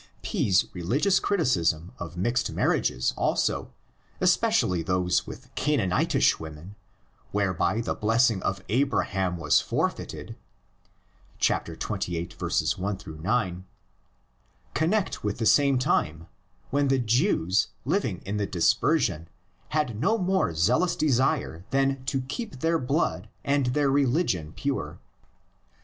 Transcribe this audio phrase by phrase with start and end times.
[0.23, 3.71] P's religious criticism of mixed marriages also,
[4.19, 6.73] especially those with Canaanitish women,
[7.31, 10.35] whereby the blessing of Abraham was forfeited
[11.39, 13.11] Txxviii.
[13.11, 13.65] I 9)
[14.73, 16.25] connect with the same time,
[16.71, 19.29] when the Jews, living in the Dispersion,
[19.69, 24.97] had no more zealous desire than to keep their blood and their religion pure.